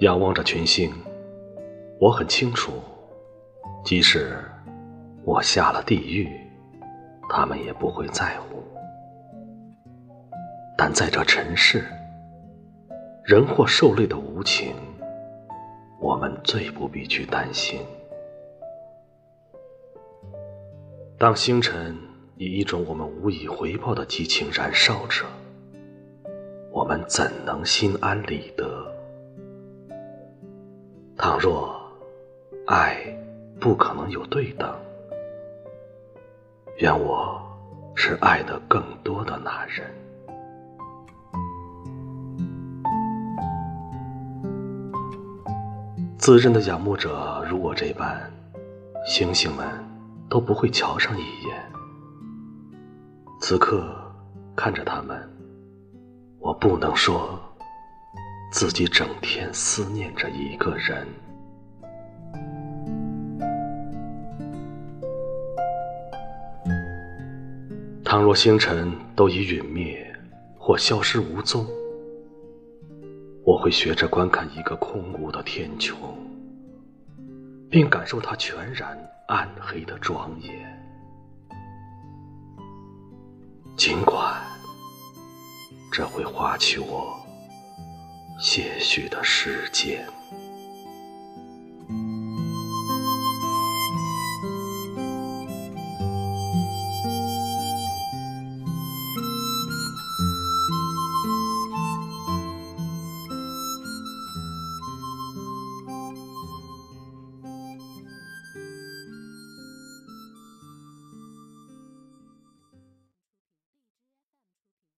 [0.00, 0.92] 仰望着群星，
[1.98, 2.72] 我很清楚，
[3.84, 4.38] 即使
[5.24, 6.28] 我下了地狱，
[7.28, 8.62] 他们也不会在乎。
[10.76, 11.84] 但在这尘世，
[13.24, 14.72] 人或受累的无情，
[16.00, 17.80] 我们最不必去担心。
[21.18, 21.98] 当星辰
[22.36, 25.24] 以一种我们无以回报的激情燃烧着，
[26.70, 28.87] 我们怎能心安理得？
[31.20, 31.76] 倘若
[32.68, 32.96] 爱
[33.58, 34.72] 不可能有对等，
[36.76, 37.42] 愿我
[37.96, 39.84] 是爱的更多的那人。
[46.16, 48.32] 自认的仰慕者如我这般，
[49.04, 49.66] 星星们
[50.28, 51.72] 都不会瞧上一眼。
[53.40, 53.92] 此刻
[54.54, 55.28] 看着他们，
[56.38, 57.36] 我不能说。
[58.50, 61.06] 自己整天思念着一个人。
[68.04, 70.02] 倘若星辰都已陨灭
[70.58, 71.66] 或消失无踪，
[73.44, 75.94] 我会学着观看一个空无的天穹，
[77.70, 80.54] 并感受它全然暗黑的庄严。
[83.76, 84.42] 尽管
[85.92, 87.27] 这会花去我。
[88.38, 90.17] 些许的时间。